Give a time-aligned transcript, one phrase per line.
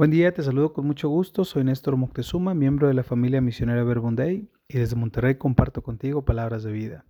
[0.00, 1.44] Buen día, te saludo con mucho gusto.
[1.44, 6.62] Soy Néstor Moctezuma, miembro de la familia misionera Verbunday y desde Monterrey comparto contigo palabras
[6.62, 7.04] de vida.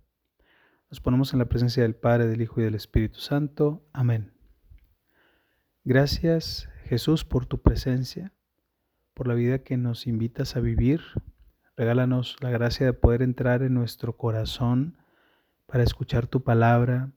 [0.89, 3.81] Nos ponemos en la presencia del Padre, del Hijo y del Espíritu Santo.
[3.93, 4.33] Amén.
[5.85, 8.33] Gracias, Jesús, por tu presencia,
[9.13, 10.99] por la vida que nos invitas a vivir.
[11.77, 14.97] Regálanos la gracia de poder entrar en nuestro corazón
[15.65, 17.13] para escuchar tu palabra,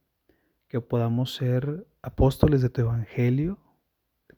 [0.69, 3.59] que podamos ser apóstoles de tu Evangelio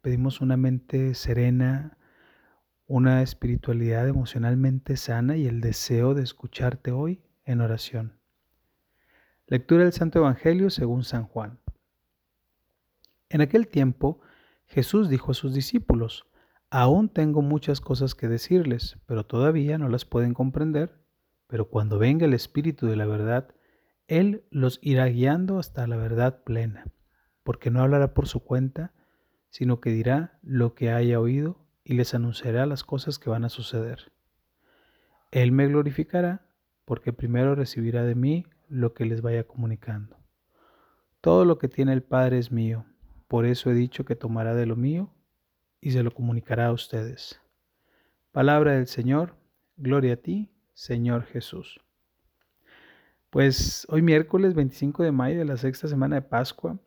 [0.07, 1.97] pedimos una mente serena,
[2.85, 8.17] una espiritualidad emocionalmente sana y el deseo de escucharte hoy en oración.
[9.47, 11.59] Lectura del Santo Evangelio según San Juan.
[13.27, 14.21] En aquel tiempo
[14.65, 16.25] Jesús dijo a sus discípulos,
[16.69, 21.03] Aún tengo muchas cosas que decirles, pero todavía no las pueden comprender,
[21.47, 23.53] pero cuando venga el Espíritu de la verdad,
[24.07, 26.85] Él los irá guiando hasta la verdad plena,
[27.43, 28.93] porque no hablará por su cuenta,
[29.49, 33.49] sino que dirá lo que haya oído y les anunciará las cosas que van a
[33.49, 34.11] suceder.
[35.31, 36.45] Él me glorificará
[36.85, 40.17] porque primero recibirá de mí lo que les vaya comunicando.
[41.21, 42.85] Todo lo que tiene el Padre es mío,
[43.27, 45.13] por eso he dicho que tomará de lo mío
[45.81, 47.41] y se lo comunicará a ustedes.
[48.31, 49.35] Palabra del Señor,
[49.75, 51.79] gloria a ti, Señor Jesús.
[53.29, 56.79] Pues hoy miércoles 25 de mayo de la sexta semana de Pascua,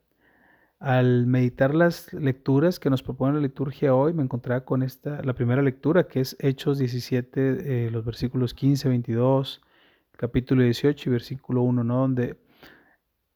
[0.80, 5.34] al meditar las lecturas que nos propone la liturgia hoy, me encontraba con esta, la
[5.34, 9.60] primera lectura, que es Hechos 17, eh, los versículos 15, 22,
[10.16, 11.98] capítulo 18 y versículo 1, ¿no?
[11.98, 12.40] Donde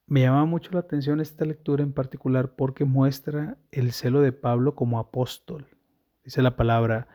[0.06, 4.75] me llama mucho la atención esta lectura en particular porque muestra el celo de Pablo
[4.75, 5.67] como apóstol.
[6.25, 7.09] Dice la palabra,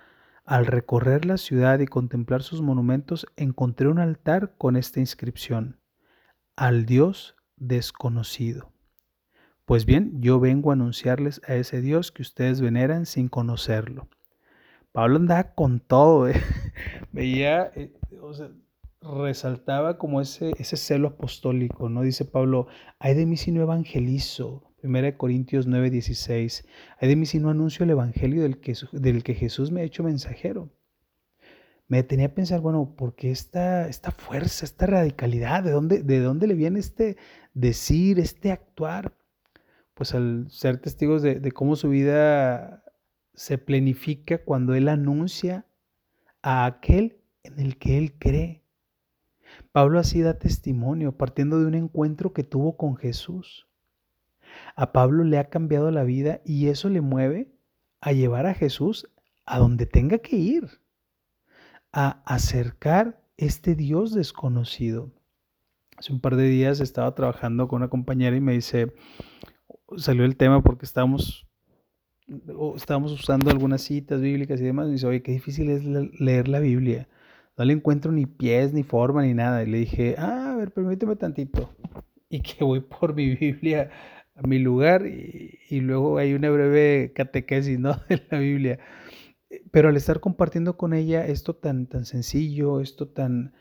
[0.45, 5.79] al recorrer la ciudad y contemplar sus monumentos, encontré un altar con esta inscripción,
[6.55, 8.71] al Dios desconocido.
[9.69, 14.07] Pues bien, yo vengo a anunciarles a ese Dios que ustedes veneran sin conocerlo.
[14.91, 16.33] Pablo andaba con todo, ¿eh?
[17.11, 17.93] veía, eh,
[18.99, 22.01] resaltaba como ese, ese celo apostólico, ¿no?
[22.01, 22.65] Dice Pablo,
[22.97, 24.73] hay de mí si no evangelizo.
[24.81, 26.67] 1 Corintios 9, 16.
[26.97, 29.83] Hay de mí si no anuncio el evangelio del que, del que Jesús me ha
[29.83, 30.73] hecho mensajero.
[31.87, 35.61] Me tenía a pensar, bueno, ¿por qué esta, esta fuerza, esta radicalidad?
[35.61, 37.17] ¿De dónde, ¿De dónde le viene este
[37.53, 39.18] decir, este actuar?
[39.99, 42.85] Pues al ser testigos de, cómo su vida
[43.33, 45.65] se planifica cuando Él anuncia
[46.41, 48.63] a aquel en el que Él cree.
[49.73, 53.67] Pablo así da testimonio partiendo de un encuentro que tuvo con Jesús.
[54.77, 57.51] A Pablo le ha cambiado la vida y eso le mueve
[57.99, 59.05] a llevar a Jesús
[59.45, 60.79] a donde tenga que ir,
[61.91, 65.11] a acercar este Dios desconocido.
[65.97, 68.93] Hace un par de días estaba trabajando con una compañera y me dice,
[69.97, 71.47] salió el tema porque estábamos,
[72.75, 74.89] estábamos usando algunas citas bíblicas y demás.
[74.89, 77.07] Y dice, oye, qué difícil es leer la Biblia.
[77.57, 79.63] No le encuentro ni pies, ni forma, ni nada.
[79.63, 81.69] Y le dije, ah, a ver, permíteme tantito.
[82.31, 83.89] Y que voy por mi Biblia
[84.35, 87.95] a mi lugar y, y luego hay una breve catequesis, ¿no?
[88.07, 88.79] De la Biblia.
[89.71, 93.53] Pero al estar compartiendo con ella esto tan, tan sencillo, esto tan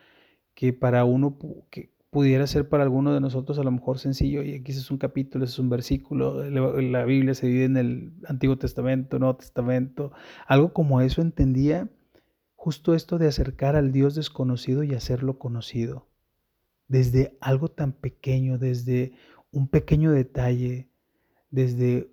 [0.55, 1.39] que para uno,
[1.71, 4.99] que, pudiera ser para alguno de nosotros a lo mejor sencillo, y aquí es un
[4.99, 10.13] capítulo, es un versículo, la Biblia se divide en el Antiguo Testamento, Nuevo Testamento,
[10.47, 11.89] algo como eso entendía
[12.55, 16.09] justo esto de acercar al Dios desconocido y hacerlo conocido,
[16.89, 19.13] desde algo tan pequeño, desde
[19.53, 20.89] un pequeño detalle,
[21.51, 22.11] desde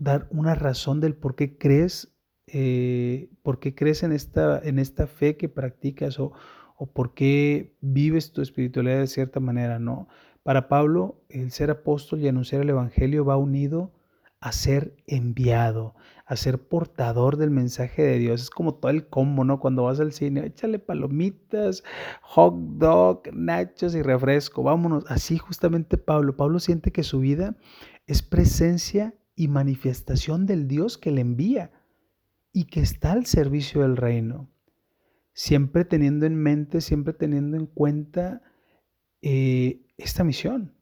[0.00, 2.13] dar una razón del por qué crees,
[2.46, 6.32] eh, por qué crees en esta, en esta fe que practicas o,
[6.76, 10.08] o por qué vives tu espiritualidad de cierta manera, ¿no?
[10.42, 13.92] Para Pablo, el ser apóstol y anunciar el Evangelio va unido
[14.40, 15.94] a ser enviado,
[16.26, 18.42] a ser portador del mensaje de Dios.
[18.42, 19.58] Es como todo el combo, ¿no?
[19.58, 21.82] Cuando vas al cine, échale palomitas,
[22.20, 25.04] hot dog, nachos y refresco, vámonos.
[25.08, 26.36] Así justamente Pablo.
[26.36, 27.56] Pablo siente que su vida
[28.06, 31.70] es presencia y manifestación del Dios que le envía
[32.54, 34.48] y que está al servicio del reino
[35.34, 38.40] siempre teniendo en mente, siempre teniendo en cuenta
[39.20, 40.72] eh, esta misión.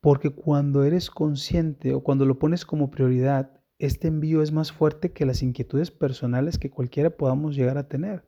[0.00, 5.12] Porque cuando eres consciente o cuando lo pones como prioridad, este envío es más fuerte
[5.12, 8.24] que las inquietudes personales que cualquiera podamos llegar a tener.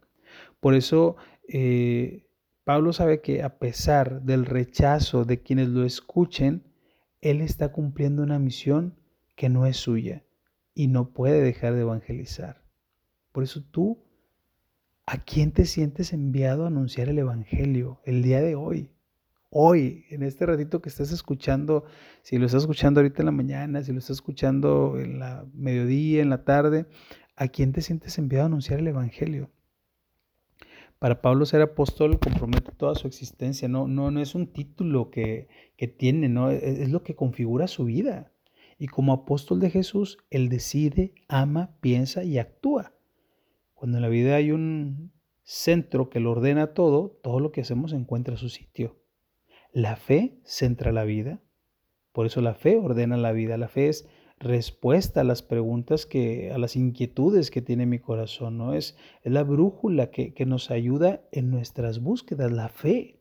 [0.61, 1.17] Por eso
[1.49, 2.27] eh,
[2.65, 6.65] Pablo sabe que a pesar del rechazo de quienes lo escuchen,
[7.21, 8.95] él está cumpliendo una misión
[9.35, 10.25] que no es suya
[10.79, 12.63] y no puede dejar de evangelizar.
[13.33, 13.99] Por eso tú
[15.11, 18.91] ¿A quién te sientes enviado a anunciar el Evangelio el día de hoy?
[19.51, 21.85] hoy, en este ratito que estás escuchando,
[22.21, 26.21] si lo estás escuchando ahorita en la mañana, si lo estás escuchando en la mediodía,
[26.21, 26.85] en la tarde,
[27.37, 29.51] ¿a quién te sientes enviado a anunciar el Evangelio?
[30.99, 35.49] Para Pablo ser apóstol compromete toda su existencia, no, no, no es un título que,
[35.97, 36.51] tiene, ¿no?
[36.51, 38.33] Es, es lo que configura su vida.
[38.79, 42.95] Y como apóstol de Jesús, él decide, ama, piensa y actúa.
[43.75, 47.93] Cuando en la vida hay un centro que lo ordena todo, todo lo que hacemos
[47.93, 48.97] encuentra su sitio.
[49.73, 51.41] La fe centra la vida,
[52.19, 53.57] por eso la fe ordena la vida.
[53.57, 54.09] La fe es
[54.41, 58.75] respuesta a las preguntas que, a las inquietudes que tiene mi corazón, ¿no?
[58.75, 63.18] Es, es la brújula que, que, nos ayuda en nuestras búsquedas, la fe.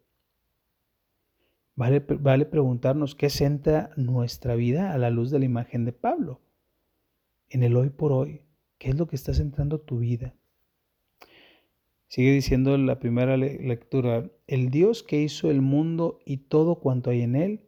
[1.77, 6.41] Vale, vale preguntarnos qué centra nuestra vida a la luz de la imagen de Pablo.
[7.49, 8.41] En el hoy por hoy,
[8.79, 10.33] ¿qué es lo que está centrando tu vida?
[12.07, 17.21] Sigue diciendo la primera lectura, el Dios que hizo el mundo y todo cuanto hay
[17.21, 17.61] en él,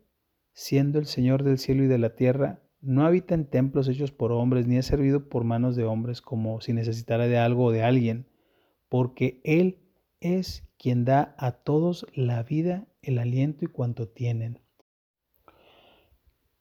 [0.53, 4.31] siendo el Señor del cielo y de la tierra, no habita en templos hechos por
[4.31, 7.83] hombres, ni es servido por manos de hombres como si necesitara de algo o de
[7.83, 8.25] alguien,
[8.87, 9.77] porque Él
[10.21, 14.59] es quien da a todos la vida, el aliento y cuanto tienen.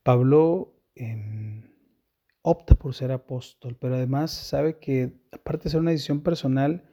[0.02, 1.70] Pablo em,
[2.42, 6.88] opta por ser apóstol, pero además sabe que aparte de ser una decisión personal,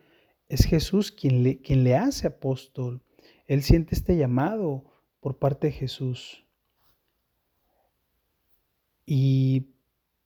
[0.48, 3.02] es Jesús quien le, quien le hace apóstol.
[3.48, 4.86] Él siente este llamado
[5.20, 6.46] por parte de Jesús.
[9.06, 9.76] Y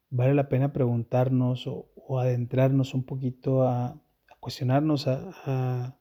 [0.09, 1.85] vale la pena preguntarnos o,
[2.19, 4.01] adentrarnos un poquito a,
[4.39, 5.98] cuestionarnos, a, a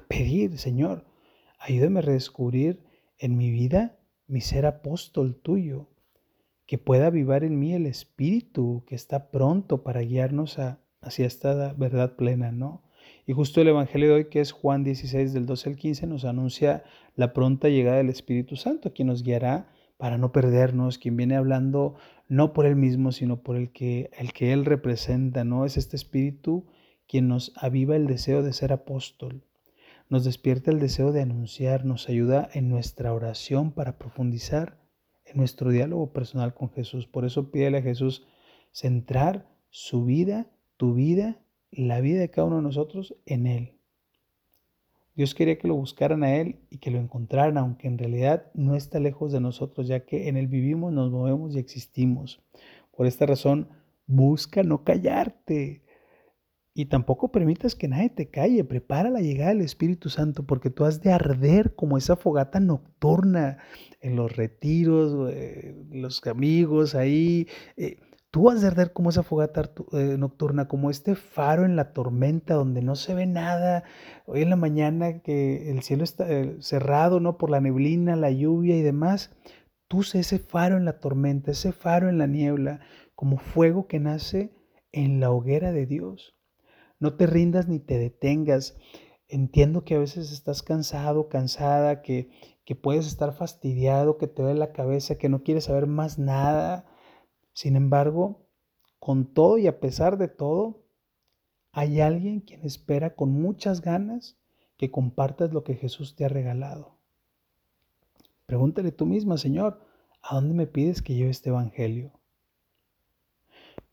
[0.00, 1.04] pedir, Señor,
[1.58, 2.82] ayúdame a redescubrir
[3.18, 5.88] en mi vida mi ser apóstol tuyo,
[6.66, 10.58] que pueda avivar en mí el Espíritu que está pronto para guiarnos
[11.00, 12.82] hacia esta verdad plena, ¿no?
[13.26, 16.24] Y justo el Evangelio de hoy, que es Juan 16 del 12 al 15, nos
[16.24, 16.84] anuncia
[17.16, 21.94] la pronta llegada del Espíritu Santo, quien nos guiará para no perdernos, quien viene hablando
[22.28, 25.64] no por él mismo, sino por el que, el que él representa, ¿no?
[25.64, 26.66] Es este Espíritu
[27.06, 29.44] quien nos aviva el deseo de ser apóstol,
[30.08, 34.78] nos despierta el deseo de anunciar, nos ayuda en nuestra oración para profundizar
[35.24, 37.06] en nuestro diálogo personal con Jesús.
[37.06, 38.26] Por eso pídele a Jesús
[38.72, 41.40] centrar su vida, tu vida
[41.76, 43.72] la vida de cada uno de nosotros en Él.
[45.16, 48.74] Dios quería que lo buscaran a Él y que lo encontraran, aunque en realidad no
[48.74, 52.42] está lejos de nosotros, ya que en Él vivimos, nos movemos y existimos.
[52.90, 53.68] Por esta razón,
[54.06, 55.83] busca no callarte.
[56.76, 58.64] Y tampoco permitas que nadie te calle.
[58.64, 63.58] Prepara la llegada del Espíritu Santo, porque tú has de arder como esa fogata nocturna
[64.00, 67.46] en los retiros, eh, los amigos ahí.
[67.76, 67.98] Eh,
[68.34, 72.54] Tú vas a arder como esa fogata eh, nocturna, como este faro en la tormenta
[72.54, 73.84] donde no se ve nada.
[74.26, 76.26] Hoy en la mañana que el cielo está
[76.58, 77.38] cerrado, ¿no?
[77.38, 79.30] Por la neblina, la lluvia y demás.
[79.86, 82.80] Tú sé ese faro en la tormenta, ese faro en la niebla,
[83.14, 84.50] como fuego que nace
[84.90, 86.34] en la hoguera de Dios.
[87.04, 88.76] No te rindas ni te detengas.
[89.28, 92.30] Entiendo que a veces estás cansado, cansada, que,
[92.64, 96.86] que puedes estar fastidiado, que te duele la cabeza, que no quieres saber más nada
[97.54, 98.48] sin embargo,
[98.98, 100.82] con todo y a pesar de todo,
[101.72, 104.36] hay alguien quien espera con muchas ganas
[104.76, 106.98] que compartas lo que Jesús te ha regalado.
[108.46, 109.86] Pregúntale tú misma, Señor,
[110.20, 112.12] ¿a dónde me pides que lleve este Evangelio?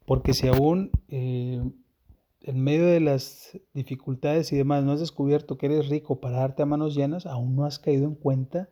[0.06, 1.62] Porque si aún eh,
[2.42, 6.64] en medio de las dificultades y demás no has descubierto que eres rico para darte
[6.64, 8.70] a manos llenas, aún no has caído en cuenta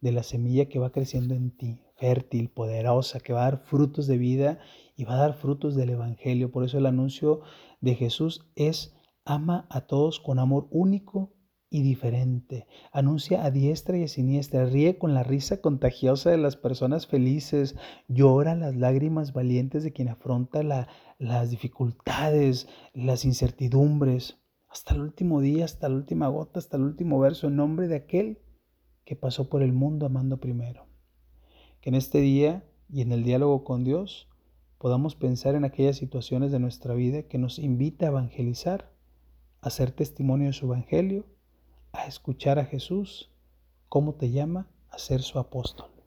[0.00, 4.06] de la semilla que va creciendo en ti, fértil, poderosa, que va a dar frutos
[4.06, 4.60] de vida
[4.96, 6.52] y va a dar frutos del Evangelio.
[6.52, 7.40] Por eso el anuncio
[7.80, 11.32] de Jesús es ama a todos con amor único
[11.70, 12.66] y diferente.
[12.92, 17.76] Anuncia a diestra y a siniestra, ríe con la risa contagiosa de las personas felices,
[18.08, 20.62] llora las lágrimas valientes de quien afronta
[21.18, 27.18] las dificultades, las incertidumbres, hasta el último día, hasta la última gota, hasta el último
[27.18, 28.38] verso, en nombre de aquel
[29.04, 30.86] que pasó por el mundo amando primero.
[31.80, 34.28] Que en este día y en el diálogo con Dios
[34.78, 38.92] podamos pensar en aquellas situaciones de nuestra vida que nos invita a evangelizar,
[39.60, 41.26] a ser testimonio de su evangelio,
[41.92, 43.30] a escuchar a Jesús,
[43.88, 45.97] cómo te llama a ser su apóstol.